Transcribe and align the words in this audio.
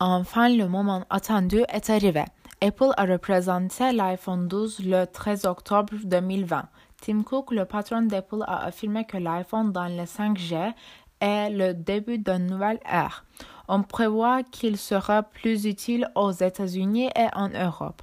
Enfin, 0.00 0.48
le 0.48 0.68
moment 0.68 1.02
attendu 1.10 1.64
est 1.68 1.90
arrivé. 1.90 2.22
Apple 2.62 2.92
a 2.96 3.04
représenté 3.04 3.90
l'iPhone 3.90 4.46
12 4.46 4.84
le 4.84 5.06
13 5.06 5.44
octobre 5.44 5.92
2020. 6.04 6.68
Tim 7.00 7.22
Cook, 7.24 7.50
le 7.50 7.64
patron 7.64 8.02
d'Apple, 8.02 8.44
a 8.46 8.66
affirmé 8.66 9.04
que 9.06 9.16
l'iPhone 9.16 9.72
dans 9.72 9.88
le 9.88 10.04
5G 10.04 10.72
est 11.20 11.50
le 11.50 11.74
début 11.74 12.18
d'une 12.18 12.46
nouvelle 12.46 12.78
ère. 12.88 13.24
On 13.66 13.82
prévoit 13.82 14.44
qu'il 14.44 14.76
sera 14.76 15.24
plus 15.24 15.66
utile 15.66 16.08
aux 16.14 16.30
États-Unis 16.30 17.10
et 17.16 17.26
en 17.34 17.48
Europe. 17.48 18.00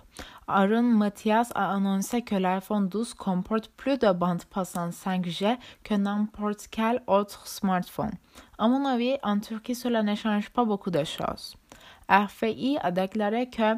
Aaron 0.50 0.84
Mathias 0.84 1.50
a 1.55 1.73
annoncé 1.73 2.23
que 2.23 2.36
l'iPhone 2.36 2.89
12 2.89 3.14
comporte 3.14 3.70
plus 3.70 3.98
de 3.98 4.12
bande 4.12 4.43
passante 4.43 4.91
5G 4.91 5.57
que 5.86 5.93
n'importe 5.93 6.68
quel 6.70 7.02
autre 7.07 7.48
smartphone. 7.48 8.12
À 8.57 8.68
mon 8.68 8.84
avis, 8.86 9.16
en 9.23 9.39
Turquie, 9.39 9.75
cela 9.75 10.04
ne 10.04 10.14
change 10.14 10.50
pas 10.50 10.66
beaucoup 10.66 10.91
de 10.91 11.05
choses. 11.05 11.55
RFI 12.09 12.77
a 12.82 12.91
déclaré 12.91 13.50
que 13.50 13.76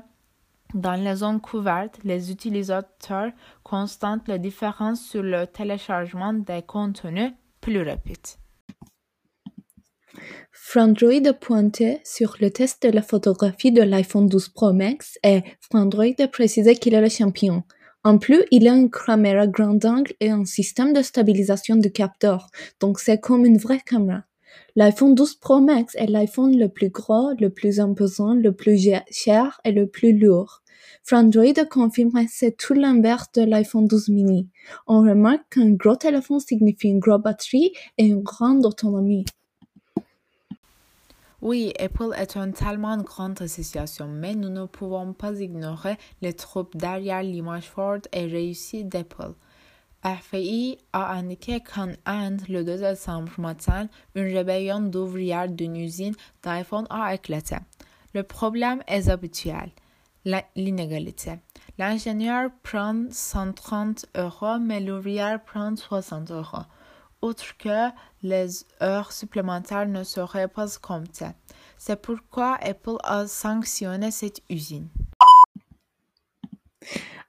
dans 0.74 1.02
les 1.02 1.16
zones 1.16 1.40
couvertes, 1.40 2.00
les 2.04 2.30
utilisateurs 2.30 3.32
constatent 3.64 4.28
la 4.28 4.38
différence 4.38 5.02
sur 5.02 5.24
le 5.24 5.46
téléchargement 5.48 6.34
des 6.34 6.62
contenus 6.62 7.32
plus 7.62 7.82
rapides. 7.82 8.38
Frandroid 10.52 11.26
a 11.26 11.34
pointé 11.34 12.02
sur 12.04 12.36
le 12.42 12.52
test 12.52 12.84
de 12.84 12.90
la 12.90 13.02
photographie 13.02 13.72
de 13.72 13.82
l'iPhone 13.82 14.28
12 14.28 14.50
Pro 14.50 14.74
Max 14.74 15.18
et 15.24 15.44
Frandroid 15.62 16.20
a 16.20 16.28
précisé 16.28 16.76
qu'il 16.76 16.94
est 16.94 17.02
le 17.02 17.10
champion. 17.10 17.64
En 18.04 18.18
plus, 18.18 18.44
il 18.52 18.68
a 18.68 18.74
une 18.74 18.90
caméra 18.90 19.48
grand 19.48 19.84
angle 19.86 20.14
et 20.20 20.30
un 20.30 20.44
système 20.46 20.94
de 20.94 21.02
stabilisation 21.02 21.78
du 21.78 21.92
capteur, 21.92 22.50
donc 22.80 23.00
c'est 23.00 23.20
comme 23.20 23.46
une 23.46 23.58
vraie 23.58 23.80
caméra. 23.80 24.27
L'iPhone 24.76 25.16
12 25.16 25.36
Pro 25.36 25.60
Max 25.60 25.96
est 25.96 26.08
l'iPhone 26.08 26.58
le 26.58 26.70
plus 26.70 26.90
gros, 26.90 27.32
le 27.40 27.50
plus 27.50 27.80
imposant, 27.80 28.34
le 28.34 28.52
plus 28.52 28.90
cher 29.10 29.60
et 29.64 29.72
le 29.72 29.88
plus 29.88 30.18
lourd. 30.18 30.62
Frandroid 31.04 31.66
confirme 31.70 32.12
que 32.12 32.30
c'est 32.30 32.58
tout 32.58 32.74
l'inverse 32.74 33.32
de 33.34 33.44
l'iPhone 33.44 33.88
12 33.88 34.10
mini. 34.10 34.50
On 34.88 35.02
remarque 35.02 35.44
qu'un 35.52 35.72
gros 35.72 35.96
téléphone 35.96 36.40
signifie 36.40 36.90
une 36.90 37.00
grosse 37.00 37.22
batterie 37.22 37.72
et 37.98 38.06
une 38.06 38.22
grande 38.22 38.66
autonomie. 38.66 39.26
Oui, 41.42 41.72
Apple 41.80 42.14
est 42.18 42.36
une 42.36 42.52
tellement 42.52 42.98
grande 42.98 43.42
association, 43.42 44.08
mais 44.08 44.34
nous 44.34 44.50
ne 44.50 44.66
pouvons 44.66 45.14
pas 45.14 45.40
ignorer 45.40 45.96
les 46.22 46.34
troupes 46.34 46.76
derrière 46.76 47.22
l'image 47.22 47.70
forte 47.70 48.08
et 48.12 48.26
réussie 48.26 48.84
d'Apple. 48.84 49.34
RFI 50.04 50.78
a 50.94 51.14
indiqué 51.14 51.60
qu'en 51.60 51.92
Inde, 52.06 52.42
le 52.48 52.64
2 52.64 52.78
décembre 52.78 53.32
matin, 53.40 53.88
une 54.16 54.34
rébellion 54.34 54.80
d'ouvrières 54.80 55.50
d'une 55.50 55.76
usine 55.76 56.16
d'iPhone 56.44 56.88
a 56.90 57.14
éclaté. 57.14 57.58
Le 58.14 58.24
problème 58.24 58.84
est 58.88 59.10
habituel, 59.10 59.72
l'inégalité. 60.56 61.40
L'ingénieur 61.78 62.50
prend 62.64 63.06
130 63.12 64.06
euros, 64.16 64.60
mais 64.60 64.80
l'ouvrière 64.80 65.44
prend 65.44 65.76
60 65.76 66.32
euros. 66.32 66.66
Outre 67.22 67.58
que 67.58 67.90
les 68.24 68.66
heures 68.82 69.12
supplémentaires 69.12 69.88
ne 69.88 70.04
seraient 70.04 70.48
pas 70.48 70.68
comptées. 70.82 71.32
C'est 71.78 72.02
pourquoi 72.02 72.56
Apple 72.62 72.98
a 73.04 73.28
sanctionné 73.28 74.12
cette 74.12 74.42
usine. 74.50 74.88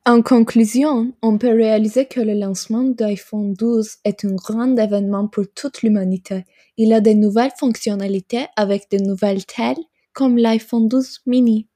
En 0.09 0.23
conclusion, 0.23 1.13
on 1.21 1.37
peut 1.37 1.55
réaliser 1.55 2.07
que 2.07 2.23
le 2.23 2.33
lancement 2.33 2.83
d'iPhone 2.83 3.53
12 3.53 3.97
est 4.07 4.25
un 4.25 4.35
grand 4.37 4.75
événement 4.75 5.29
pour 5.29 5.45
toute 5.55 5.83
l'humanité. 5.83 6.47
Il 6.79 6.95
a 6.95 7.03
de 7.03 7.11
nouvelles 7.11 7.53
fonctionnalités 7.61 8.47
avec 8.57 8.91
de 8.91 8.97
nouvelles 8.97 9.45
telles 9.45 9.77
comme 10.15 10.39
l'iPhone 10.39 10.89
12 10.89 11.21
mini. 11.27 11.68